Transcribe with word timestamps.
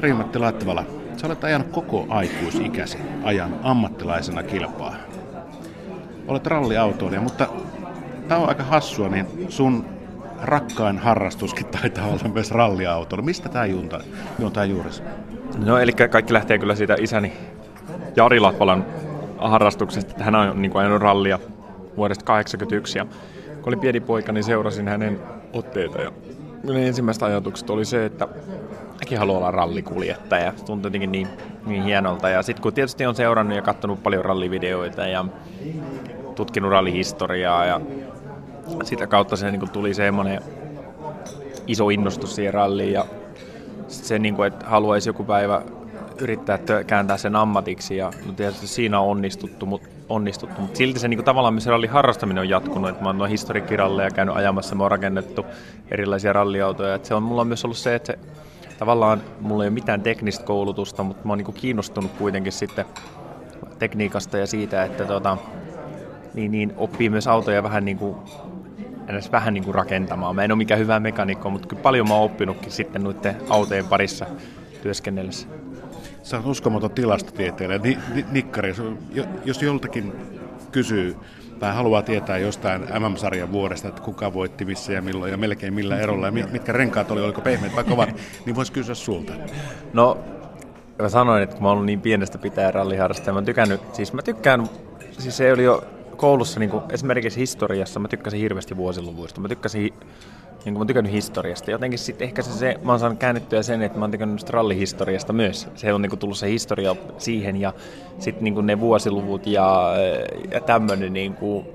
Riimatti 0.00 0.38
Latvala, 0.38 0.84
sä 1.16 1.26
olet 1.26 1.44
ajanut 1.44 1.68
koko 1.68 2.06
aikuisikäsi 2.08 2.98
ajan 3.24 3.56
ammattilaisena 3.62 4.42
kilpaa. 4.42 4.94
Olet 6.28 6.46
ralliautoilija, 6.46 7.20
mutta 7.20 7.48
tämä 8.28 8.40
on 8.40 8.48
aika 8.48 8.62
hassua, 8.62 9.08
niin 9.08 9.26
sun 9.48 9.86
rakkain 10.42 10.98
harrastuskin 10.98 11.66
taitaa 11.80 12.06
olla 12.06 12.28
myös 12.34 12.50
ralliautoilu. 12.50 13.22
Mistä 13.22 13.48
tämä 13.48 13.66
juontaa, 13.66 14.00
juontaa 14.38 14.64
juurissa? 14.64 15.02
No 15.64 15.78
eli 15.78 15.92
kaikki 15.92 16.32
lähtee 16.32 16.58
kyllä 16.58 16.74
siitä 16.74 16.96
isäni 17.00 17.32
Jari 18.16 18.40
Latvalan 18.40 18.86
harrastuksesta. 19.38 20.24
Hän 20.24 20.34
on 20.34 20.62
niin 20.62 20.70
kuin 20.70 20.80
ajanut 20.80 21.02
rallia 21.02 21.38
vuodesta 21.96 22.24
1981 22.24 22.98
ja 22.98 23.04
kun 23.54 23.68
olin 23.68 23.80
pieni 23.80 24.00
poika, 24.00 24.32
niin 24.32 24.44
seurasin 24.44 24.88
hänen 24.88 25.20
otteita 25.52 26.00
ja 26.00 26.12
ne 26.62 26.86
ensimmäiset 26.86 27.22
ajatukset 27.22 27.70
oli 27.70 27.84
se, 27.84 28.04
että 28.04 28.28
mäkin 28.98 29.18
haluan 29.18 29.38
olla 29.38 29.50
rallikuljettaja. 29.50 30.52
Se 30.56 30.64
tuntui 30.64 30.88
jotenkin 30.88 31.12
niin, 31.12 31.28
niin 31.66 31.82
hienolta. 31.82 32.28
Ja 32.28 32.42
sitten 32.42 32.62
kun 32.62 32.72
tietysti 32.72 33.06
on 33.06 33.14
seurannut 33.14 33.56
ja 33.56 33.62
katsonut 33.62 34.02
paljon 34.02 34.24
rallivideoita 34.24 35.06
ja 35.06 35.24
tutkinut 36.34 36.70
rallihistoriaa 36.70 37.64
ja 37.64 37.80
sitä 38.84 39.06
kautta 39.06 39.36
se 39.36 39.50
niin 39.50 39.70
tuli 39.70 39.94
semmoinen 39.94 40.42
iso 41.66 41.88
innostus 41.88 42.34
siihen 42.34 42.54
ralliin 42.54 42.92
ja 42.92 43.04
se, 43.88 44.18
niin 44.18 44.34
kuin, 44.34 44.48
että 44.48 44.66
haluaisi 44.66 45.08
joku 45.08 45.24
päivä 45.24 45.62
yrittää 46.20 46.58
kääntää 46.86 47.16
sen 47.16 47.36
ammatiksi 47.36 47.96
ja 47.96 48.12
no 48.26 48.32
tietysti 48.32 48.66
siinä 48.66 49.00
on 49.00 49.08
onnistuttu, 49.08 49.66
mutta 49.66 49.88
onnistuttu, 50.10 50.60
mutta 50.60 50.76
silti 50.76 50.98
se 50.98 51.08
niin 51.08 51.18
kuin, 51.18 51.24
tavallaan 51.24 51.54
missä 51.54 51.70
rallin 51.70 51.90
harrastaminen 51.90 52.40
on 52.40 52.48
jatkunut, 52.48 52.90
että 52.90 53.02
mä 53.02 53.08
oon 53.08 53.18
noin 53.18 53.30
historiikkiralleja 53.30 54.10
käynyt 54.10 54.36
ajamassa, 54.36 54.74
me 54.74 54.84
on 54.84 54.90
rakennettu 54.90 55.46
erilaisia 55.90 56.32
ralliautoja, 56.32 56.94
että 56.94 57.08
se 57.08 57.14
on, 57.14 57.22
mulla 57.22 57.40
on 57.40 57.46
myös 57.46 57.64
ollut 57.64 57.76
se, 57.76 57.94
että 57.94 58.12
se, 58.12 58.18
tavallaan 58.78 59.22
mulla 59.40 59.64
ei 59.64 59.68
ole 59.68 59.74
mitään 59.74 60.02
teknistä 60.02 60.44
koulutusta, 60.44 61.02
mutta 61.02 61.26
mä 61.26 61.32
oon 61.32 61.38
niin 61.38 61.44
kuin, 61.44 61.56
kiinnostunut 61.56 62.10
kuitenkin 62.18 62.52
sitten 62.52 62.84
tekniikasta 63.78 64.38
ja 64.38 64.46
siitä, 64.46 64.84
että 64.84 65.04
tota, 65.04 65.36
niin, 66.34 66.52
niin 66.52 66.72
oppii 66.76 67.10
myös 67.10 67.26
autoja 67.26 67.62
vähän 67.62 67.84
niin 67.84 67.98
kuin 67.98 68.16
edes 69.08 69.32
vähän 69.32 69.54
niin 69.54 69.64
kuin 69.64 69.74
rakentamaan. 69.74 70.36
Mä 70.36 70.44
en 70.44 70.52
ole 70.52 70.58
mikään 70.58 70.80
hyvä 70.80 71.00
mekanikko, 71.00 71.50
mutta 71.50 71.68
kyllä 71.68 71.82
paljon 71.82 72.08
mä 72.08 72.14
oon 72.14 72.24
oppinutkin 72.24 72.72
sitten 72.72 73.04
noiden 73.04 73.36
autojen 73.48 73.86
parissa 73.86 74.26
työskennellessä. 74.82 75.48
Sä 76.30 76.36
oot 76.36 76.46
uskomaton 76.46 76.90
tilastotieteilijä, 76.90 77.78
ni, 77.78 77.98
ni, 78.14 78.24
nikkari. 78.30 78.74
Jos 79.44 79.62
joltakin 79.62 80.12
kysyy 80.72 81.16
tai 81.58 81.74
haluaa 81.74 82.02
tietää 82.02 82.38
jostain 82.38 82.82
MM-sarjan 82.82 83.52
vuodesta, 83.52 83.88
että 83.88 84.02
kuka 84.02 84.32
voitti 84.32 84.64
missä 84.64 84.92
ja 84.92 85.02
milloin 85.02 85.30
ja 85.30 85.36
melkein 85.36 85.74
millä 85.74 85.98
erolla 85.98 86.26
ja 86.26 86.32
mitkä 86.32 86.72
renkaat 86.72 87.10
oli, 87.10 87.20
oliko 87.20 87.40
pehmeät 87.40 87.76
vai 87.76 87.84
kovat, 87.84 88.08
niin 88.46 88.56
voisi 88.56 88.72
kysyä 88.72 88.94
sulta. 88.94 89.32
No, 89.92 90.18
mä 90.98 91.08
sanoin, 91.08 91.42
että 91.42 91.54
kun 91.56 91.62
mä 91.62 91.68
oon 91.68 91.86
niin 91.86 92.00
pienestä 92.00 92.38
pitää 92.38 92.70
ralliharrastaja, 92.70 93.34
mä, 93.34 93.42
tykännyt, 93.42 93.80
siis 93.94 94.12
mä 94.12 94.22
tykkään, 94.22 94.68
siis 95.18 95.36
se 95.36 95.52
oli 95.52 95.64
jo 95.64 95.84
koulussa 96.16 96.60
niin 96.60 96.70
kuin 96.70 96.82
esimerkiksi 96.88 97.40
historiassa, 97.40 98.00
mä 98.00 98.08
tykkäsin 98.08 98.40
hirveästi 98.40 98.76
vuosiluvuista, 98.76 99.40
mä 99.40 99.48
tykkäsin 99.48 99.92
niin 100.64 100.74
kuin 100.74 100.78
mä 100.78 100.84
tykännyt 100.84 101.12
historiasta. 101.12 101.70
Jotenkin 101.70 101.98
sitten 101.98 102.24
ehkä 102.24 102.42
se, 102.42 102.52
se, 102.52 102.76
mä 102.84 102.92
oon 102.92 103.00
saanut 103.00 103.18
käännettyä 103.18 103.62
sen, 103.62 103.82
että 103.82 103.98
mä 103.98 104.04
oon 104.04 104.10
tykännyt 104.10 104.50
rallihistoriasta 104.50 105.32
myös. 105.32 105.68
Se 105.74 105.92
on 105.92 106.02
niin 106.02 106.10
kuin 106.10 106.20
tullut 106.20 106.38
se 106.38 106.48
historia 106.48 106.96
siihen 107.18 107.56
ja 107.56 107.72
sitten 108.18 108.44
niin 108.44 108.66
ne 108.66 108.80
vuosiluvut 108.80 109.46
ja, 109.46 109.94
ja 110.50 110.60
tämmöinen 110.60 111.12
niin 111.12 111.34
kuin 111.34 111.66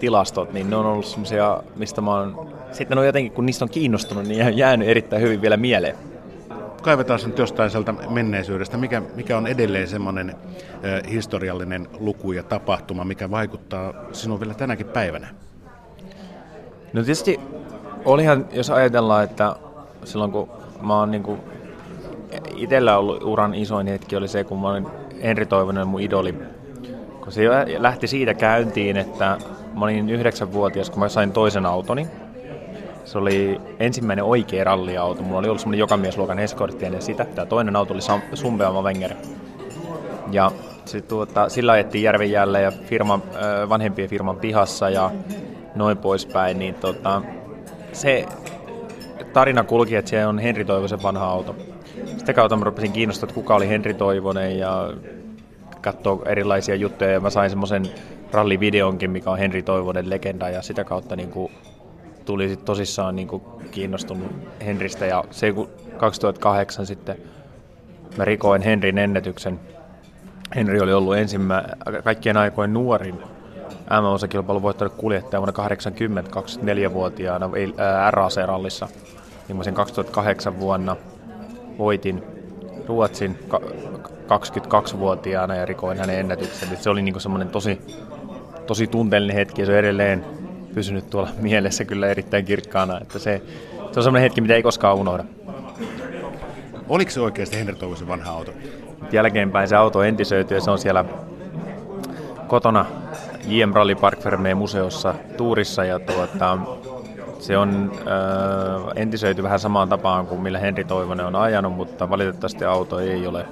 tilastot, 0.00 0.52
niin 0.52 0.70
ne 0.70 0.76
on 0.76 0.86
ollut 0.86 1.06
semmoisia, 1.06 1.62
mistä 1.76 2.00
mä 2.00 2.10
oon, 2.10 2.52
sitten 2.72 2.98
on 2.98 3.06
jotenkin, 3.06 3.32
kun 3.32 3.46
niistä 3.46 3.64
on 3.64 3.68
kiinnostunut, 3.68 4.24
niin 4.24 4.56
jäänyt 4.56 4.88
erittäin 4.88 5.22
hyvin 5.22 5.42
vielä 5.42 5.56
mieleen 5.56 5.96
kaivetaan 6.84 7.18
sen 7.18 7.34
jostain 7.38 7.70
sieltä 7.70 7.92
menneisyydestä. 7.92 8.76
Mikä, 8.76 9.02
mikä 9.14 9.36
on 9.36 9.46
edelleen 9.46 9.88
semmoinen 9.88 10.34
historiallinen 11.10 11.88
luku 11.98 12.32
ja 12.32 12.42
tapahtuma, 12.42 13.04
mikä 13.04 13.30
vaikuttaa 13.30 13.94
sinuun 14.12 14.40
vielä 14.40 14.54
tänäkin 14.54 14.86
päivänä? 14.86 15.28
No 16.92 17.02
tietysti 17.02 17.40
olihan, 18.04 18.46
jos 18.52 18.70
ajatellaan, 18.70 19.24
että 19.24 19.56
silloin 20.04 20.32
kun 20.32 20.48
mä 20.80 20.98
oon 20.98 21.10
niin 21.10 21.38
itsellä 22.56 22.98
ollut 22.98 23.22
uran 23.22 23.54
isoin 23.54 23.86
hetki 23.86 24.16
oli 24.16 24.28
se, 24.28 24.44
kun 24.44 24.60
mä 24.60 24.68
olin 24.68 24.86
Henri 25.22 25.46
Toivonen 25.46 25.88
mun 25.88 26.00
idoli. 26.00 26.34
Kun 27.20 27.32
se 27.32 27.42
lähti 27.78 28.06
siitä 28.06 28.34
käyntiin, 28.34 28.96
että 28.96 29.38
mä 29.74 29.84
olin 29.84 30.10
yhdeksänvuotias, 30.10 30.90
kun 30.90 30.98
mä 30.98 31.08
sain 31.08 31.32
toisen 31.32 31.66
autoni. 31.66 32.08
Se 33.04 33.18
oli 33.18 33.60
ensimmäinen 33.80 34.24
oikea 34.24 34.64
ralliauto. 34.64 35.22
Mulla 35.22 35.38
oli 35.38 35.48
ollut 35.48 35.60
semmoinen 35.60 35.78
jokamiesluokan 35.78 36.38
eskortti 36.38 36.84
ennen 36.84 37.02
sitä. 37.02 37.24
Tämä 37.24 37.46
toinen 37.46 37.76
auto 37.76 37.94
oli 37.94 38.02
Sumbeama 38.34 38.82
Wenger. 38.82 39.14
Ja 40.30 40.50
sit, 40.84 41.08
tuota, 41.08 41.48
sillä 41.48 41.72
ajettiin 41.72 42.04
Järvenjälle 42.04 42.62
ja 42.62 42.70
firman, 42.70 43.22
vanhempien 43.68 44.08
firman 44.08 44.36
pihassa 44.36 44.90
ja 44.90 45.10
noin 45.74 45.98
poispäin. 45.98 46.58
Niin 46.58 46.74
tota, 46.74 47.22
se 47.94 48.26
tarina 49.32 49.64
kulki, 49.64 49.96
että 49.96 50.10
se 50.10 50.26
on 50.26 50.38
Henri 50.38 50.64
Toivosen 50.64 51.02
vanha 51.02 51.26
auto. 51.26 51.56
Sitä 52.18 52.32
kautta 52.32 52.56
mä 52.56 52.64
rupesin 52.64 52.92
kiinnostaa, 52.92 53.26
että 53.26 53.34
kuka 53.34 53.54
oli 53.54 53.68
Henri 53.68 53.94
Toivonen 53.94 54.58
ja 54.58 54.92
katsoa 55.80 56.22
erilaisia 56.26 56.74
juttuja 56.74 57.10
ja 57.10 57.20
mä 57.20 57.30
sain 57.30 57.50
semmoisen 57.50 57.82
rallivideonkin, 58.32 59.10
mikä 59.10 59.30
on 59.30 59.38
Henri 59.38 59.62
Toivonen 59.62 60.10
legenda 60.10 60.48
ja 60.48 60.62
sitä 60.62 60.84
kautta 60.84 61.16
niin 61.16 61.30
kuin 61.30 61.52
tuli 62.24 62.48
sit 62.48 62.64
tosissaan 62.64 63.16
niin 63.16 63.28
kuin 63.28 63.42
kiinnostunut 63.70 64.32
Henristä 64.64 65.06
ja 65.06 65.24
se 65.30 65.52
kun 65.52 65.70
2008 65.96 66.86
sitten 66.86 67.16
mä 68.16 68.24
rikoin 68.24 68.62
Henrin 68.62 68.98
ennätyksen. 68.98 69.60
Henri 70.56 70.80
oli 70.80 70.92
ollut 70.92 71.16
ensimmä, 71.16 71.64
kaikkien 72.04 72.36
aikojen 72.36 72.72
nuorin 72.72 73.33
MM-osakilpailun 73.90 74.62
voittanut 74.62 74.94
kuljettaja 74.96 75.40
vuonna 75.40 75.52
80 75.52 76.30
24-vuotiaana 76.40 77.50
RAC-rallissa. 78.10 78.88
Niin 79.48 79.64
sen 79.64 79.74
2008 79.74 80.60
vuonna 80.60 80.96
voitin 81.78 82.22
Ruotsin 82.86 83.38
22-vuotiaana 84.28 85.54
ja 85.54 85.66
rikoin 85.66 85.98
hänen 85.98 86.18
ennätyksen. 86.18 86.76
Se 86.76 86.90
oli 86.90 87.02
niin 87.02 87.20
semmoinen 87.20 87.48
tosi, 87.48 87.80
tosi 88.66 88.86
tunteellinen 88.86 89.36
hetki 89.36 89.62
ja 89.62 89.66
se 89.66 89.72
on 89.72 89.78
edelleen 89.78 90.24
pysynyt 90.74 91.10
tuolla 91.10 91.30
mielessä 91.40 91.84
kyllä 91.84 92.06
erittäin 92.06 92.44
kirkkaana. 92.44 93.00
Että 93.00 93.18
se, 93.18 93.42
se 93.76 94.00
on 94.00 94.04
semmoinen 94.04 94.22
hetki, 94.22 94.40
mitä 94.40 94.54
ei 94.54 94.62
koskaan 94.62 94.96
unohda. 94.96 95.24
Oliko 96.88 97.10
se 97.10 97.20
oikeasti 97.20 97.56
Henri 97.56 97.74
Toivosen 97.74 98.08
vanha 98.08 98.32
auto? 98.32 98.52
Jälkeenpäin 99.12 99.68
se 99.68 99.76
auto 99.76 100.02
entisöityi 100.02 100.56
ja 100.56 100.60
se 100.60 100.70
on 100.70 100.78
siellä 100.78 101.04
kotona 102.46 102.86
JM 103.46 103.72
Rally 103.72 103.94
Park 103.94 104.20
Fermé 104.20 104.54
museossa 104.54 105.14
Tuurissa 105.36 105.84
ja 105.84 105.98
tuota, 105.98 106.58
se 107.38 107.58
on 107.58 107.92
äh, 107.94 108.92
entisöity 108.96 109.42
vähän 109.42 109.60
samaan 109.60 109.88
tapaan 109.88 110.26
kuin 110.26 110.40
millä 110.40 110.58
Henri 110.58 110.84
Toivonen 110.84 111.26
on 111.26 111.36
ajanut, 111.36 111.72
mutta 111.72 112.10
valitettavasti 112.10 112.64
auto 112.64 112.98
ei 112.98 113.26
ole, 113.26 113.46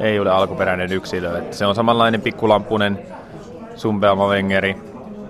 ei 0.00 0.20
ole 0.20 0.30
alkuperäinen 0.30 0.92
yksilö. 0.92 1.38
Että 1.38 1.56
se 1.56 1.66
on 1.66 1.74
samanlainen 1.74 2.20
pikkulampunen 2.20 2.98
Sumbeama 3.76 4.28
Wengeri, 4.28 4.76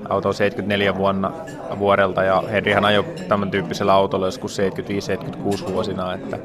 auto 0.09 0.29
on 0.29 0.35
74 0.35 0.97
vuonna 0.97 1.33
vuodelta 1.79 2.23
ja 2.23 2.43
Henrihan 2.51 2.85
ajoi 2.85 3.05
tämän 3.29 3.51
tyyppisellä 3.51 3.95
autolla 3.95 4.27
joskus 4.27 4.59
75-76 5.69 5.73
vuosina, 5.73 6.15
että, 6.15 6.39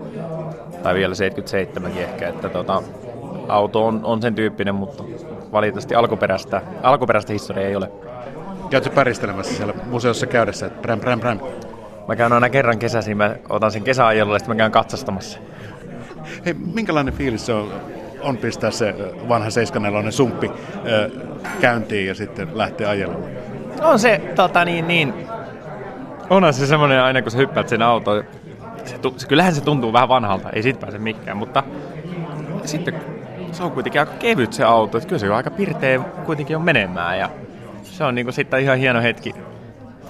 tai 0.84 0.96
vielä 0.96 1.16
77 1.16 1.92
ehkä, 1.98 2.30
että 2.30 2.50
tota, 2.50 2.84
auto 3.48 3.86
on, 3.86 4.02
on 4.04 4.22
sen 4.22 4.36
tyyppinen, 4.36 4.76
mutta 4.76 5.04
valitettavasti 5.52 5.96
alkuperäistä, 5.96 6.62
alkuperäistä 6.84 7.34
historiaa 7.34 7.70
ei 7.70 7.76
ole. 7.76 7.92
Käytkö 8.70 8.90
päristelemässä 8.90 9.56
siellä 9.56 9.74
museossa 9.86 10.28
käydessä, 10.28 10.66
että 10.66 10.82
präm, 10.82 11.00
präm, 11.00 11.20
präm? 11.20 11.40
Mä 12.08 12.16
käyn 12.16 12.34
aina 12.34 12.50
kerran 12.50 12.80
kesäisin, 12.80 13.18
mä 13.18 13.36
otan 13.50 13.72
sen 13.72 13.84
kesäajelulle 13.84 14.36
ja 14.36 14.40
sitten 14.40 14.56
mä 14.56 14.58
käyn 14.58 14.72
katsastamassa. 14.72 15.40
Hei, 16.46 16.54
minkälainen 16.54 17.14
fiilis 17.14 17.46
se 17.46 17.54
on, 17.54 17.72
on 18.22 18.38
pistää 18.38 18.72
se 18.72 18.96
vanha 19.30 19.50
74 19.50 20.12
sumppi 20.12 20.52
ö, 20.86 21.10
käyntiin 21.62 22.08
ja 22.08 22.16
sitten 22.16 22.58
lähteä 22.58 22.90
ajelulle? 22.90 23.30
On 23.82 24.00
se, 24.00 24.22
tota 24.36 24.66
niin, 24.66 24.88
niin. 24.88 25.14
Onhan 26.30 26.54
se 26.54 26.68
semmoinen 26.68 27.02
aina, 27.02 27.22
kun 27.22 27.32
sä 27.32 27.38
hyppäät 27.38 27.70
sen 27.70 27.82
autoon. 27.82 28.24
Se, 28.86 29.00
se, 29.18 29.28
kyllähän 29.28 29.56
se 29.56 29.62
tuntuu 29.62 29.94
vähän 29.94 30.10
vanhalta, 30.10 30.50
ei 30.50 30.64
siitä 30.64 30.80
pääse 30.80 30.98
mikään, 30.98 31.38
mutta 31.38 31.64
sitten 32.66 33.02
se 33.54 33.64
on 33.64 33.72
kuitenkin 33.72 34.02
aika 34.02 34.14
kevyt 34.14 34.54
se 34.54 34.64
auto, 34.64 34.98
että 34.98 35.08
kyllä 35.08 35.20
se 35.20 35.30
on 35.30 35.36
aika 35.36 35.52
pirteä 35.52 36.00
kuitenkin 36.00 36.56
on 36.56 36.62
menemään 36.62 37.20
ja 37.20 37.30
se 37.84 38.04
on 38.04 38.16
niinku 38.16 38.32
sitten 38.32 38.62
ihan 38.62 38.78
hieno 38.78 39.02
hetki. 39.02 39.34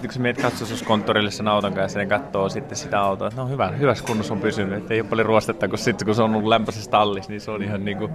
Kun 0.02 0.12
sä 0.12 0.20
menet 0.20 0.42
katsotuskonttorille 0.42 1.32
sen 1.32 1.48
auton 1.48 1.74
kanssa 1.74 2.00
ja 2.00 2.06
katsoo 2.06 2.50
sitten 2.50 2.78
sitä 2.78 3.02
autoa, 3.02 3.28
että 3.28 3.42
no 3.42 3.48
hyvä, 3.48 3.68
hyvässä 3.68 4.06
kunnossa 4.06 4.34
on 4.34 4.40
pysynyt, 4.40 4.78
että 4.78 4.94
ei 4.94 5.02
ole 5.02 5.10
paljon 5.10 5.26
ruostetta, 5.26 5.68
kun 5.68 5.78
sitten 5.78 6.06
kun 6.06 6.16
se 6.16 6.22
on 6.22 6.36
ollut 6.36 6.50
lämpöisessä 6.50 6.92
tallissa, 6.92 7.32
niin 7.32 7.42
se 7.42 7.52
on 7.52 7.64
ihan 7.64 7.86
niinku, 7.86 8.10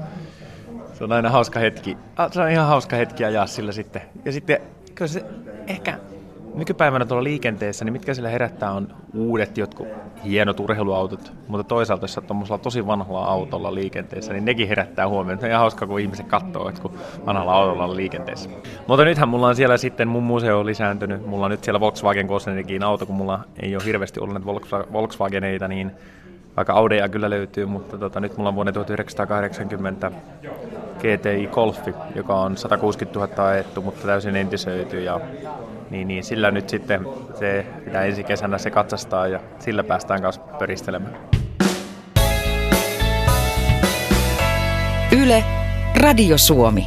se 0.92 1.04
on 1.04 1.12
aina 1.12 1.30
hauska 1.30 1.60
hetki. 1.60 1.96
Se 2.32 2.40
on 2.40 2.50
ihan 2.50 2.66
hauska 2.66 2.96
hetki 2.96 3.24
ajaa 3.24 3.46
sillä 3.46 3.72
sitten. 3.72 4.02
Ja 4.24 4.32
sitten 4.32 4.58
kyllä 4.94 5.08
se 5.08 5.24
ehkä 5.66 5.98
nykypäivänä 6.54 7.04
tuolla 7.04 7.24
liikenteessä, 7.24 7.84
niin 7.84 7.92
mitkä 7.92 8.14
sillä 8.14 8.28
herättää 8.28 8.72
on 8.72 8.88
uudet 9.14 9.58
jotkut 9.58 9.88
hienot 10.24 10.60
urheiluautot, 10.60 11.32
mutta 11.48 11.64
toisaalta 11.64 12.04
jos 12.04 12.18
on 12.50 12.60
tosi 12.60 12.86
vanhalla 12.86 13.24
autolla 13.24 13.74
liikenteessä, 13.74 14.32
niin 14.32 14.44
nekin 14.44 14.68
herättää 14.68 15.08
huomioon. 15.08 15.40
Se 15.40 15.46
on 15.46 15.50
ihan 15.50 15.60
hauska, 15.60 15.86
kun 15.86 16.00
ihmiset 16.00 16.26
katsoo, 16.26 16.68
että 16.68 16.82
kun 16.82 16.92
vanhalla 17.26 17.54
autolla 17.54 17.84
on 17.84 17.96
liikenteessä. 17.96 18.50
Mutta 18.86 19.04
nythän 19.04 19.28
mulla 19.28 19.48
on 19.48 19.56
siellä 19.56 19.76
sitten, 19.76 20.08
mun 20.08 20.22
museo 20.22 20.60
on 20.60 20.66
lisääntynyt, 20.66 21.26
mulla 21.26 21.44
on 21.44 21.50
nyt 21.50 21.64
siellä 21.64 21.80
Volkswagen 21.80 22.26
Kosennikin 22.26 22.82
auto, 22.82 23.06
kun 23.06 23.14
mulla 23.14 23.40
ei 23.62 23.76
ole 23.76 23.84
hirveästi 23.84 24.20
ollut 24.20 24.34
näitä 24.34 24.92
Volkswageneita, 24.92 25.68
niin 25.68 25.90
vaikka 26.56 26.72
Audeja 26.72 27.08
kyllä 27.08 27.30
löytyy, 27.30 27.66
mutta 27.66 27.98
tota, 27.98 28.20
nyt 28.20 28.36
mulla 28.36 28.48
on 28.48 28.54
vuonna 28.54 28.72
1980 28.72 30.12
GTI 31.04 31.46
Golfi, 31.46 31.94
joka 32.14 32.34
on 32.34 32.56
160 32.56 33.18
000 33.18 33.48
ajettu, 33.48 33.82
mutta 33.82 34.06
täysin 34.06 34.36
entisöity 34.36 35.02
ja 35.02 35.20
niin, 35.90 36.08
niin 36.08 36.24
sillä 36.24 36.50
nyt 36.50 36.68
sitten 36.68 37.06
se 37.34 37.66
pitää 37.84 38.04
ensi 38.04 38.24
kesänä 38.24 38.58
se 38.58 38.70
katsastaa 38.70 39.28
ja 39.28 39.40
sillä 39.58 39.84
päästään 39.84 40.22
kanssa 40.22 40.40
pöristelemään. 40.58 41.16
Yle, 45.22 45.44
Radio 45.96 46.38
Suomi. 46.38 46.86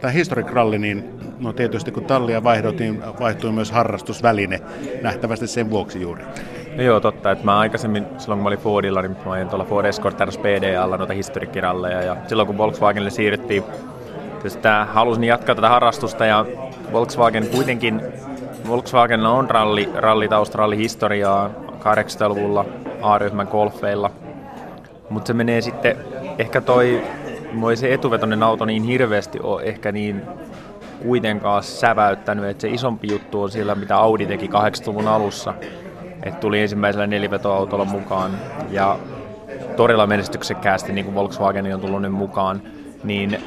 Tämä 0.00 0.12
Historic 0.12 0.50
Rally, 0.50 0.78
niin 0.78 1.10
no 1.38 1.52
tietysti 1.52 1.92
kun 1.92 2.04
tallia 2.04 2.44
vaihdottiin, 2.44 3.02
vaihtui 3.20 3.52
myös 3.52 3.70
harrastusväline, 3.70 4.60
nähtävästi 5.02 5.46
sen 5.46 5.70
vuoksi 5.70 6.00
juuri. 6.00 6.24
No 6.76 6.82
joo, 6.82 7.00
totta. 7.00 7.30
Että 7.30 7.44
mä 7.44 7.58
aikaisemmin, 7.58 8.06
silloin 8.18 8.38
kun 8.38 8.42
mä 8.42 8.48
olin 8.48 8.58
Fordilla, 8.58 9.02
niin 9.02 9.16
mä 9.24 9.32
olin 9.32 9.48
tuolla 9.48 9.64
Ford 9.64 9.86
Escort 9.86 10.20
RS 10.20 10.38
PDAlla 10.38 10.96
noita 10.96 11.12
historiikkiralleja. 11.12 12.02
Ja 12.02 12.16
silloin 12.26 12.46
kun 12.46 12.58
Volkswagenille 12.58 13.10
siirryttiin, 13.10 13.64
sitä 14.48 14.86
halusin 14.92 15.24
jatkaa 15.24 15.54
tätä 15.54 15.68
harrastusta 15.68 16.26
ja 16.26 16.46
Volkswagen 16.92 17.46
kuitenkin, 17.46 18.02
Volkswagen 18.68 19.26
on 19.26 19.50
ralli, 19.50 19.88
rallitausta, 19.94 20.58
rallihistoriaa 20.58 21.50
80-luvulla 21.80 22.64
A-ryhmän 23.02 23.48
golfeilla. 23.50 24.10
Mutta 25.10 25.26
se 25.26 25.34
menee 25.34 25.60
sitten, 25.60 25.96
ehkä 26.38 26.60
toi, 26.60 27.02
moi 27.52 27.76
se 27.76 27.94
etuvetoinen 27.94 28.42
auto 28.42 28.64
niin 28.64 28.82
hirveästi 28.82 29.40
ole 29.42 29.62
ehkä 29.62 29.92
niin 29.92 30.22
kuitenkaan 31.02 31.62
säväyttänyt, 31.62 32.44
että 32.44 32.60
se 32.60 32.68
isompi 32.68 33.08
juttu 33.12 33.42
on 33.42 33.50
siellä, 33.50 33.74
mitä 33.74 33.96
Audi 33.96 34.26
teki 34.26 34.46
80-luvun 34.46 35.08
alussa 35.08 35.54
että 36.22 36.40
tuli 36.40 36.60
ensimmäisellä 36.60 37.06
nelivetoautolla 37.06 37.84
mukaan 37.84 38.30
ja 38.70 38.98
todella 39.76 40.06
menestyksekkäästi, 40.06 40.92
niin 40.92 41.04
kuin 41.04 41.14
Volkswagen 41.14 41.74
on 41.74 41.80
tullut 41.80 42.02
nyt 42.02 42.12
mukaan, 42.12 42.62
niin 43.04 43.38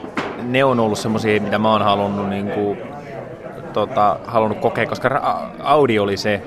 ne 0.42 0.64
on 0.64 0.80
ollut 0.80 1.00
semmoisia, 1.00 1.42
mitä 1.42 1.60
mä 1.60 1.72
oon 1.72 1.82
halunnut, 1.82 2.30
niin 2.30 2.52
kuin, 2.52 2.78
tota, 3.74 4.20
halunnut 4.26 4.60
kokea, 4.60 4.86
koska 4.86 5.44
Audi 5.64 6.00
oli 6.00 6.18
se, 6.18 6.42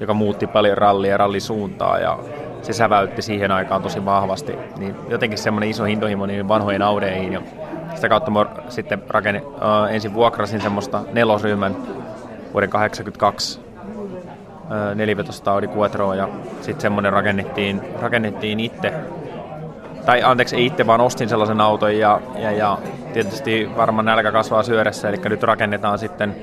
joka 0.00 0.14
muutti 0.14 0.46
paljon 0.46 0.78
rallia 0.78 1.10
ja 1.10 1.16
rallisuuntaa 1.16 1.98
ja 1.98 2.18
se 2.62 2.72
säväytti 2.72 3.22
siihen 3.22 3.50
aikaan 3.50 3.82
tosi 3.82 4.04
vahvasti. 4.04 4.58
Niin 4.78 4.94
jotenkin 5.08 5.38
semmoinen 5.38 5.70
iso 5.70 5.84
hintohimo 5.84 6.26
niin 6.26 6.48
vanhoihin 6.48 6.82
Audeihin 6.82 7.32
ja 7.32 7.42
sitä 7.94 8.08
kautta 8.08 8.30
mä 8.30 8.46
sitten 8.68 9.02
rakenne, 9.08 9.42
äh, 9.62 9.94
ensin 9.94 10.14
vuokrasin 10.14 10.60
semmoista 10.60 11.02
nelosryhmän 11.12 11.76
vuoden 12.52 12.70
82 12.70 13.65
nelivetosta 14.94 15.52
Audi 15.52 15.68
Quattroa 15.68 16.14
ja 16.14 16.28
sitten 16.60 16.80
semmoinen 16.80 17.12
rakennettiin, 17.12 17.82
rakennettiin 18.00 18.60
itse. 18.60 18.92
Tai 20.06 20.22
anteeksi, 20.22 20.56
ei 20.56 20.66
itse, 20.66 20.86
vaan 20.86 21.00
ostin 21.00 21.28
sellaisen 21.28 21.60
auton 21.60 21.98
ja, 21.98 22.20
ja, 22.38 22.52
ja 22.52 22.78
tietysti 23.12 23.70
varmaan 23.76 24.04
nälkä 24.04 24.32
kasvaa 24.32 24.62
syödessä, 24.62 25.08
eli 25.08 25.16
nyt 25.24 25.42
rakennetaan 25.42 25.98
sitten 25.98 26.36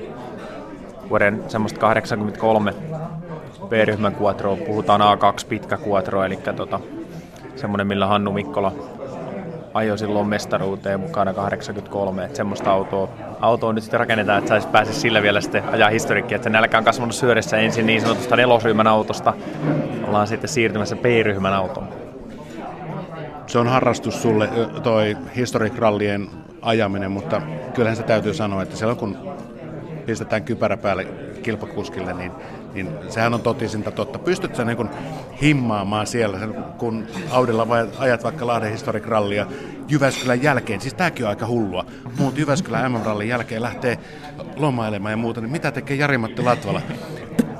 vuoden 1.08 1.44
semmoista 1.48 1.80
83 1.80 2.74
B-ryhmän 3.68 4.16
Quattro, 4.22 4.56
puhutaan 4.56 5.00
A2 5.00 5.46
pitkä 5.48 5.78
Quattro, 5.88 6.24
eli 6.24 6.38
tota, 6.56 6.80
semmoinen, 7.56 7.86
millä 7.86 8.06
Hannu 8.06 8.32
Mikkola 8.32 8.72
ajoi 9.74 9.98
silloin 9.98 10.26
mestaruuteen 10.26 11.00
mukana 11.00 11.34
83, 11.34 12.24
että 12.24 12.36
semmoista 12.36 12.70
autoa, 12.70 13.08
autoa 13.44 13.72
nyt 13.72 13.84
sitten 13.84 14.00
rakennetaan, 14.00 14.38
että 14.38 14.48
saisi 14.48 14.68
pääse 14.68 14.92
sillä 14.92 15.22
vielä 15.22 15.40
sitten 15.40 15.68
ajaa 15.68 15.90
historiikkia, 15.90 16.36
että 16.36 16.50
nälkä 16.50 16.78
on 16.78 16.84
kasvanut 16.84 17.14
syödessä 17.14 17.56
ensin 17.56 17.86
niin 17.86 18.00
sanotusta 18.00 18.36
nelosryhmän 18.36 18.86
autosta, 18.86 19.34
ollaan 20.08 20.26
sitten 20.26 20.50
siirtymässä 20.50 20.96
B-ryhmän 20.96 21.54
autoon. 21.54 21.88
Se 23.46 23.58
on 23.58 23.68
harrastus 23.68 24.22
sulle, 24.22 24.48
toi 24.82 25.16
historiikrallien 25.36 26.28
ajaminen, 26.62 27.10
mutta 27.10 27.42
kyllähän 27.74 27.96
se 27.96 28.02
täytyy 28.02 28.34
sanoa, 28.34 28.62
että 28.62 28.76
silloin 28.76 28.98
kun 28.98 29.18
pistetään 30.06 30.42
kypärä 30.42 30.76
päälle 30.76 31.04
kilpakuskille, 31.42 32.14
niin, 32.14 32.32
niin 32.74 32.88
sehän 33.08 33.34
on 33.34 33.42
totisinta 33.42 33.90
totta. 33.90 34.18
Pystytkö 34.18 34.64
niin 34.64 34.90
himmaamaan 35.42 36.06
siellä, 36.06 36.38
kun 36.78 37.06
Audilla 37.30 37.66
ajat 37.98 38.24
vaikka 38.24 38.46
Lahden 38.46 38.70
Historic 38.70 39.06
Rallia 39.06 39.46
Jyväskylän 39.88 40.42
jälkeen, 40.42 40.80
siis 40.80 40.94
tämäkin 40.94 41.24
on 41.24 41.30
aika 41.30 41.46
hullua, 41.46 41.86
muut 42.18 42.38
Jyväskylän 42.38 42.92
MM-rallin 42.92 43.28
jälkeen 43.28 43.62
lähtee 43.62 43.98
lomailemaan 44.56 45.12
ja 45.12 45.16
muuta, 45.16 45.40
niin 45.40 45.52
mitä 45.52 45.70
tekee 45.70 45.96
Jari-Matti 45.96 46.42
Latvala? 46.42 46.80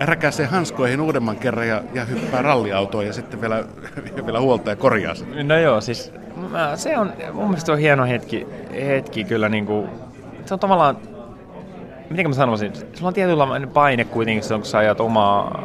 räkäsee 0.01 0.47
hanskoihin 0.47 1.01
uudemman 1.01 1.37
kerran 1.37 1.69
ja, 1.69 1.83
ja 1.95 2.05
hyppää 2.05 2.43
ralliautoon 2.43 3.07
ja 3.07 3.13
sitten 3.13 3.41
vielä, 3.41 3.65
vielä 4.27 4.41
huolta 4.41 4.71
ja 4.71 4.77
korjaa 4.77 5.15
sen. 5.15 5.49
No 5.49 5.59
joo, 5.59 5.81
siis 5.81 6.13
se 6.75 6.99
on, 6.99 7.13
mun 7.33 7.47
mielestä 7.47 7.73
on 7.73 7.79
hieno 7.79 8.05
hetki, 8.05 8.47
hetki 8.87 9.25
kyllä 9.25 9.49
niin 9.49 9.67
kuin, 9.67 9.89
se 10.45 10.55
on 10.55 10.61
tavallaan 10.61 11.14
miten 12.11 12.29
mä 12.29 12.35
sanoisin, 12.35 12.73
sulla 12.77 13.09
on 13.09 13.15
tietynlainen 13.15 13.69
paine 13.69 14.05
kuitenkin 14.05 14.43
silloin, 14.43 14.61
kun 14.61 14.71
sä 14.71 14.79
ajat 14.79 15.01
omaa, 15.01 15.63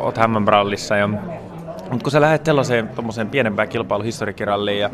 oot 0.00 0.16
hämmönbrallissa. 0.18 0.96
Ja, 0.96 1.08
mutta 1.08 2.02
kun 2.02 2.10
sä 2.10 2.20
lähdet 2.20 2.44
sellaiseen 2.44 2.88
pienempään 3.30 3.68
kilpailuhistorikiralliin 3.68 4.80
ja 4.80 4.90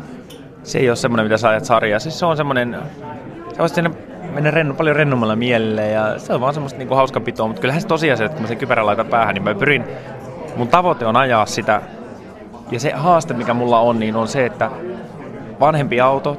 se 0.63 0.79
ei 0.79 0.89
ole 0.89 0.95
semmoinen, 0.95 1.25
mitä 1.25 1.37
sä 1.37 1.49
ajat 1.49 1.65
sarjaa. 1.65 1.99
Siis 1.99 2.19
se 2.19 2.25
on 2.25 2.37
semmoinen, 2.37 2.77
sä 3.51 3.57
voisit 3.59 3.75
sinne 3.75 3.91
mennä 4.33 4.51
renno, 4.51 4.73
paljon 4.73 4.95
rennommalla 4.95 5.35
mielelle 5.35 5.87
ja 5.87 6.19
se 6.19 6.33
on 6.33 6.41
vaan 6.41 6.53
semmoista 6.53 6.79
niinku 6.79 6.95
hauska 6.95 7.19
pitoa, 7.19 7.47
mutta 7.47 7.61
kyllähän 7.61 7.81
se 7.81 7.87
tosiasia, 7.87 8.25
että 8.25 8.35
kun 8.35 8.41
mä 8.41 8.47
sen 8.47 8.57
kypärän 8.57 8.85
laitan 8.85 9.07
päähän, 9.07 9.33
niin 9.33 9.43
mä 9.43 9.55
pyrin, 9.55 9.83
mun 10.55 10.67
tavoite 10.67 11.05
on 11.05 11.15
ajaa 11.15 11.45
sitä 11.45 11.81
ja 12.71 12.79
se 12.79 12.91
haaste, 12.91 13.33
mikä 13.33 13.53
mulla 13.53 13.79
on, 13.79 13.99
niin 13.99 14.15
on 14.15 14.27
se, 14.27 14.45
että 14.45 14.71
vanhempi 15.59 16.01
auto, 16.01 16.37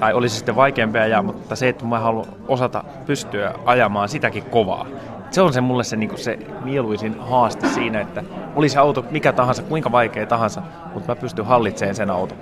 tai 0.00 0.14
olisi 0.14 0.36
sitten 0.36 0.56
vaikeampi 0.56 0.98
ajaa, 0.98 1.22
mutta 1.22 1.56
se, 1.56 1.68
että 1.68 1.84
mä 1.84 1.98
haluan 1.98 2.26
osata 2.48 2.84
pystyä 3.06 3.54
ajamaan 3.66 4.08
sitäkin 4.08 4.42
kovaa. 4.42 4.86
Se 5.30 5.42
on 5.42 5.52
se 5.52 5.60
mulle 5.60 5.84
se, 5.84 5.96
niin 5.96 6.18
se 6.18 6.38
mieluisin 6.64 7.16
haaste 7.20 7.66
siinä, 7.68 8.00
että 8.00 8.22
olisi 8.56 8.78
auto 8.78 9.04
mikä 9.10 9.32
tahansa, 9.32 9.62
kuinka 9.62 9.92
vaikea 9.92 10.26
tahansa, 10.26 10.62
mutta 10.94 11.12
mä 11.12 11.20
pystyn 11.20 11.44
hallitsemaan 11.44 11.94
sen 11.94 12.10
auton. 12.10 12.38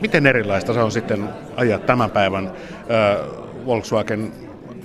Miten 0.00 0.26
erilaista 0.26 0.74
se 0.74 0.80
on 0.80 0.92
sitten 0.92 1.28
ajaa 1.56 1.78
tämän 1.78 2.10
päivän 2.10 2.46
äh, 2.46 2.52
Volkswagen 3.66 4.32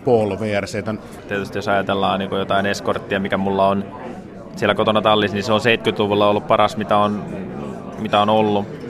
Polo 0.05 0.39
VRC? 0.39 0.85
Tietysti 1.27 1.57
jos 1.57 1.67
ajatellaan 1.67 2.19
niin 2.19 2.31
jotain 2.31 2.65
eskorttia, 2.65 3.19
mikä 3.19 3.37
mulla 3.37 3.67
on 3.67 3.85
siellä 4.55 4.75
kotona 4.75 5.01
tallissa, 5.01 5.35
niin 5.35 5.43
se 5.43 5.53
on 5.53 5.61
70-luvulla 5.61 6.29
ollut 6.29 6.47
paras, 6.47 6.77
mitä 6.77 6.97
on, 6.97 7.25
mitä 7.99 8.21
on 8.21 8.29
ollut 8.29 8.80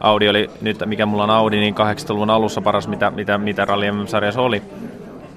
Audi 0.00 0.28
oli 0.28 0.50
nyt, 0.60 0.82
mikä 0.86 1.06
mulla 1.06 1.24
on 1.24 1.30
Audi, 1.30 1.56
niin 1.56 1.74
80-luvun 1.74 2.30
alussa 2.30 2.60
paras, 2.60 2.88
mitä, 2.88 3.10
mitä, 3.10 3.38
mitä 3.38 3.64
Rally 3.64 3.92
MM-sarjassa 3.92 4.40
oli. 4.40 4.62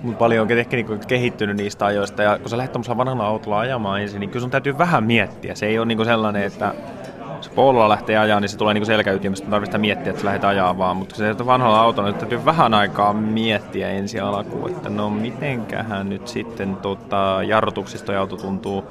Mutta 0.02 0.20
paljon 0.20 0.42
on 0.42 0.58
niin 0.72 1.00
kehittynyt 1.08 1.58
niistä 1.58 1.86
ajoista. 1.86 2.24
Ja 2.24 2.40
kun 2.40 2.50
sä 2.50 2.58
lähdet 2.58 2.72
tuollaisella 2.72 2.98
vanhalla 2.98 3.28
autolla 3.28 3.60
ajamaan 3.60 4.02
ensin, 4.02 4.20
niin 4.20 4.30
kyllä 4.30 4.42
sun 4.42 4.52
täytyy 4.52 4.78
vähän 4.78 5.04
miettiä. 5.04 5.56
Se 5.56 5.66
ei 5.66 5.80
ole 5.80 5.86
niin 5.86 6.06
sellainen, 6.06 6.44
että 6.44 6.74
se 7.42 7.50
pololla 7.50 7.90
lähtee 7.90 8.18
ajaa, 8.18 8.40
niin 8.40 8.50
se 8.50 8.58
tulee 8.58 8.74
niin 8.74 8.86
selkäytimessä, 8.86 9.46
tarvitsee 9.46 9.80
miettiä, 9.80 10.10
että 10.10 10.22
sä 10.22 10.26
lähdet 10.26 10.44
ajaa 10.44 10.78
vaan. 10.78 10.98
Mutta 10.98 11.16
se 11.16 11.46
vanhalla 11.46 11.82
autolla, 11.82 12.10
niin 12.10 12.20
täytyy 12.20 12.46
vähän 12.46 12.74
aikaa 12.74 13.14
miettiä 13.14 13.90
ensi 13.90 14.20
alkuun, 14.20 14.70
että 14.70 14.90
no 14.90 15.10
mitenkähän 15.10 16.10
nyt 16.10 16.28
sitten 16.28 16.76
tota, 16.76 17.40
jarrutuksista 17.48 18.20
auto 18.20 18.38
tuntuu 18.38 18.84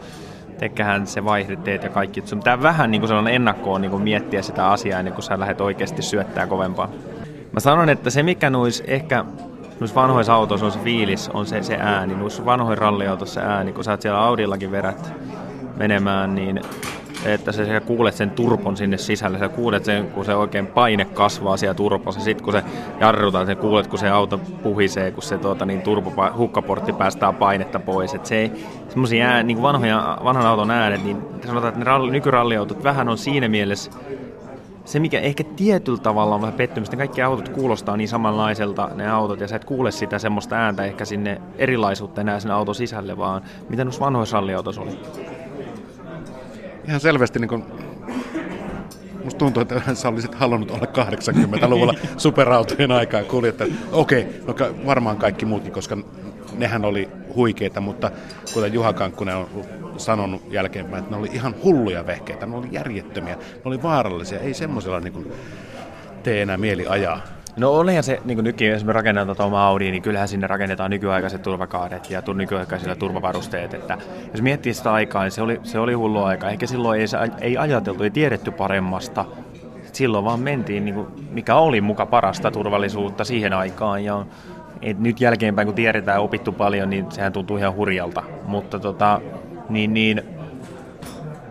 tekehän 0.63 1.07
se 1.07 1.25
vaihdetteet 1.25 1.83
ja 1.83 1.89
kaikki. 1.89 2.23
Pitää 2.23 2.63
vähän 2.63 2.91
niin 2.91 3.01
kuin 3.01 3.09
sellainen 3.09 3.35
ennakkoon 3.35 3.81
niin 3.81 3.91
kuin 3.91 4.03
miettiä 4.03 4.43
sitä 4.43 4.69
asiaa 4.69 4.99
ennen 4.99 5.15
kuin 5.15 5.25
sä 5.25 5.41
lähdet 5.41 5.61
oikeasti 5.61 6.03
syöttää 6.03 6.47
kovempaa. 6.47 6.91
Mä 7.53 7.61
sanon, 7.61 7.89
että 7.89 8.11
se 8.11 8.23
mikä 8.23 8.51
nuis 8.51 8.83
ehkä 8.87 9.25
noissa 9.81 9.95
vanhoissa 9.95 10.35
autoissa 10.35 10.67
on 10.67 10.73
se 10.73 10.79
fiilis, 10.79 11.29
on 11.29 11.47
se, 11.47 11.63
se 11.63 11.77
ääni. 11.81 12.15
Noissa 12.15 12.45
vanhoissa 12.45 12.85
ralliautoissa 12.85 13.41
se 13.41 13.47
ääni, 13.47 13.73
kun 13.73 13.85
sä 13.85 13.91
oot 13.91 14.03
siellä 14.03 14.21
Audillakin 14.21 14.71
verät 14.71 15.13
menemään, 15.77 16.35
niin 16.35 16.61
että 17.25 17.53
sä 17.53 17.81
kuulet 17.81 18.15
sen 18.15 18.31
turpon 18.31 18.77
sinne 18.77 18.99
sisälle, 18.99 19.39
sä 19.39 19.49
kuulet 19.49 19.85
sen, 19.85 20.07
kun 20.07 20.25
se 20.25 20.35
oikein 20.35 20.67
paine 20.67 21.05
kasvaa 21.05 21.57
siellä 21.57 21.75
turpossa, 21.75 22.21
sitten 22.21 22.45
kun 22.45 22.53
se 22.53 22.63
jarrutaan, 23.01 23.47
sä 23.47 23.55
kuulet, 23.55 23.87
kun 23.87 23.99
se 23.99 24.09
auto 24.09 24.39
puhisee, 24.39 25.11
kun 25.11 25.23
se 25.23 25.39
tuota, 25.39 25.67
niin 25.67 25.83
turpo, 25.83 26.13
hukkaportti 26.37 26.93
päästää 26.93 27.33
painetta 27.33 27.79
pois, 27.79 28.15
että 28.15 28.29
se 28.29 28.37
ei, 28.37 28.53
semmoisia 28.89 29.27
ää, 29.27 29.43
niin 29.43 29.63
vanhoja, 29.63 30.19
vanhan, 30.25 30.47
auton 30.47 30.71
äänet, 30.71 31.05
niin 31.05 31.17
sanotaan, 31.47 31.69
että 31.69 31.79
ne 31.79 31.85
ralli, 31.85 32.11
nykyralliautot 32.11 32.85
vähän 32.85 33.09
on 33.09 33.19
siinä 33.19 33.49
mielessä 33.49 33.91
se, 34.85 34.99
mikä 34.99 35.21
ehkä 35.21 35.45
tietyllä 35.45 35.99
tavalla 35.99 36.35
on 36.35 36.41
vähän 36.41 36.57
pettymystä, 36.57 36.97
kaikki 36.97 37.23
autot 37.23 37.49
kuulostaa 37.49 37.97
niin 37.97 38.09
samanlaiselta, 38.09 38.91
ne 38.95 39.11
autot, 39.11 39.41
ja 39.41 39.49
sä 39.49 39.57
et 39.57 39.65
kuule 39.65 39.91
sitä 39.91 40.19
semmoista 40.19 40.57
ääntä 40.57 40.85
ehkä 40.85 41.05
sinne 41.05 41.41
erilaisuutta 41.59 42.21
enää 42.21 42.41
sinne 42.41 42.55
auton 42.55 42.75
sisälle, 42.75 43.19
vaan 43.19 43.43
mitä 43.69 43.85
noissa 43.85 44.05
vanhoissa 44.05 44.37
ralliautoissa 44.37 44.83
oli? 44.83 44.99
Ihan 46.85 47.01
selvästi 47.01 47.39
niin 47.39 47.49
kuin 47.49 47.65
Musta 49.25 49.39
tuntuu, 49.39 49.61
että 49.61 49.95
sä 49.95 50.09
olisit 50.09 50.35
halunnut 50.35 50.71
olla 50.71 50.87
80-luvulla 50.87 51.95
superautojen 52.17 52.93
aikaa 52.93 53.25
kuljettaa. 53.25 53.67
Okei, 53.93 54.27
okay, 54.47 54.71
no 54.71 54.87
varmaan 54.87 55.17
kaikki 55.17 55.47
muutkin, 55.47 55.73
koska 55.73 55.99
nehän 56.59 56.85
oli 56.85 57.09
huikeita, 57.35 57.81
mutta 57.81 58.11
kuten 58.55 58.73
Juha 58.73 58.93
Kankkunen 58.93 59.37
on 59.37 59.49
sanonut 59.97 60.43
jälkeenpäin, 60.51 61.03
että 61.03 61.15
ne 61.15 61.21
oli 61.21 61.31
ihan 61.33 61.55
hulluja 61.65 62.07
vehkeitä, 62.07 62.47
ne 62.47 62.57
oli 62.57 62.69
järjettömiä, 62.71 63.35
ne 63.35 63.63
oli 63.65 63.83
vaarallisia, 63.83 64.41
ei 64.41 64.55
semmoisella 64.55 65.01
niin 65.01 65.13
kuin, 65.13 65.33
tee 66.23 66.43
enää 66.43 66.57
mieli 66.57 66.87
ajaa. 66.87 67.21
No 67.57 67.71
olihan 67.71 68.03
se, 68.03 68.21
niin 68.25 68.37
kuin 68.37 68.45
nytkin, 68.45 68.71
jos 68.71 68.85
me 68.85 68.93
rakennetaan 68.93 69.27
tuota 69.27 69.45
omaa 69.45 69.69
Audi, 69.69 69.91
niin 69.91 70.03
kyllähän 70.03 70.29
sinne 70.29 70.47
rakennetaan 70.47 70.91
nykyaikaiset 70.91 71.43
turvakaaret 71.43 72.11
ja 72.11 72.23
nykyaikaisilla 72.35 72.97
turvavarusteet. 72.97 73.75
Että 73.75 73.99
jos 74.33 74.43
miettii 74.43 74.75
sitä 74.75 74.93
aikaa, 74.93 75.23
niin 75.23 75.33
se 75.33 75.43
oli, 75.43 75.61
se 75.63 75.79
oli 75.79 75.93
hullu 75.93 76.23
aika. 76.23 76.51
Ehkä 76.51 76.67
silloin 76.67 77.01
ei, 77.01 77.07
ei 77.41 77.57
ajateltu, 77.57 78.03
ei 78.03 78.11
tiedetty 78.11 78.51
paremmasta. 78.51 79.25
Silloin 79.93 80.25
vaan 80.25 80.41
mentiin, 80.41 80.85
niin 80.85 80.95
kuin, 80.95 81.07
mikä 81.31 81.55
oli 81.55 81.81
muka 81.81 82.07
parasta 82.07 82.51
turvallisuutta 82.51 83.25
siihen 83.25 83.53
aikaan. 83.53 84.05
Ja 84.05 84.27
et 84.83 84.99
nyt 84.99 85.21
jälkeenpäin, 85.21 85.67
kun 85.67 85.75
tiedetään 85.75 86.17
ja 86.17 86.21
opittu 86.21 86.53
paljon, 86.53 86.91
niin 86.91 87.13
sehän 87.13 87.33
tuntuu 87.33 87.57
ihan 87.57 87.77
hurjalta. 87.77 88.23
Mutta 88.45 88.79
tota, 88.79 89.21
niin, 89.69 89.95
niin, 89.95 90.23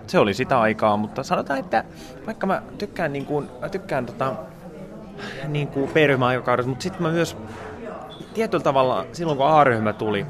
se 0.07 0.19
oli 0.19 0.33
sitä 0.33 0.61
aikaa, 0.61 0.97
mutta 0.97 1.23
sanotaan, 1.23 1.59
että 1.59 1.83
vaikka 2.25 2.47
mä 2.47 2.61
tykkään, 2.77 3.13
niin 3.13 3.25
kuin, 3.25 3.47
mä 3.61 3.69
tykkään 3.69 4.05
tota, 4.05 4.35
niin 5.47 5.67
kuin 5.67 5.89
B-ryhmäaikakaudesta, 5.89 6.69
mutta 6.69 6.83
sitten 6.83 7.01
mä 7.01 7.11
myös 7.11 7.37
tietyllä 8.33 8.63
tavalla 8.63 9.05
silloin 9.11 9.37
kun 9.37 9.47
A-ryhmä 9.47 9.93
tuli, 9.93 10.25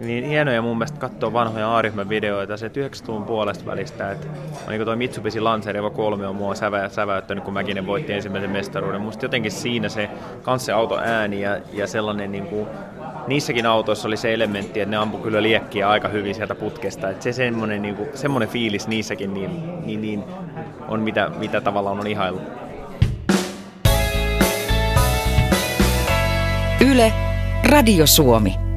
niin 0.00 0.24
hienoja 0.24 0.62
mun 0.62 0.78
mielestä 0.78 1.00
katsoa 1.00 1.32
vanhoja 1.32 1.76
A-ryhmän 1.76 2.08
videoita 2.08 2.56
se 2.56 2.68
90-luvun 2.68 3.24
puolesta 3.24 3.66
välistä, 3.66 4.10
että 4.10 4.26
on 4.66 4.68
niin 4.68 4.84
toi 4.84 4.96
Mitsubishi 4.96 5.40
Lancer 5.40 5.76
Evo 5.76 5.90
3 5.90 6.26
on 6.26 6.36
mua 6.36 6.54
sävä, 6.54 6.88
säväyttänyt, 6.88 7.44
kun 7.44 7.54
Mäkinen 7.54 7.86
voitti 7.86 8.12
ensimmäisen 8.12 8.50
mestaruuden. 8.50 9.00
Musta 9.00 9.24
jotenkin 9.24 9.52
siinä 9.52 9.88
se 9.88 10.10
kans 10.42 10.66
se 10.66 10.72
auton 10.72 10.98
ääni 11.04 11.40
ja, 11.40 11.58
ja 11.72 11.86
sellainen 11.86 12.32
niin 12.32 12.46
kuin, 12.46 12.68
niissäkin 13.26 13.66
autoissa 13.66 14.08
oli 14.08 14.16
se 14.16 14.34
elementti, 14.34 14.80
että 14.80 14.90
ne 14.90 14.96
ampu 14.96 15.18
kyllä 15.18 15.42
liekkiä 15.42 15.88
aika 15.88 16.08
hyvin 16.08 16.34
sieltä 16.34 16.54
putkesta. 16.54 17.10
Että 17.10 17.24
se 17.24 17.32
semmoinen, 17.32 17.82
niin 17.82 17.94
kuin, 17.94 18.08
semmoinen 18.14 18.48
fiilis 18.48 18.88
niissäkin 18.88 19.34
niin, 19.34 19.86
niin, 19.86 20.00
niin 20.00 20.24
on 20.88 21.00
mitä, 21.00 21.30
mitä 21.38 21.60
tavallaan 21.60 22.00
on 22.00 22.06
ihailu. 22.06 22.40
Yle, 26.90 27.12
Radio 27.62 28.06
Suomi. 28.06 28.69